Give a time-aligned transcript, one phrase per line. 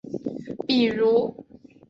[0.67, 1.45] 比如